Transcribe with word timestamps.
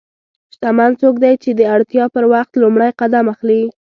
شتمن 0.53 0.91
څوک 1.01 1.15
دی 1.23 1.33
چې 1.43 1.49
د 1.59 1.61
اړتیا 1.75 2.05
پر 2.15 2.23
وخت 2.33 2.51
لومړی 2.61 2.89
قدم 3.01 3.25
اخلي. 3.33 3.61